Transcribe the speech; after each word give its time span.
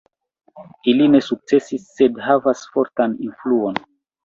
Ili 0.93 1.09
ne 1.17 1.21
sukcesis 1.25 1.85
sed 2.01 2.19
havas 2.31 2.65
fortan 2.73 3.17
influon. 3.31 3.81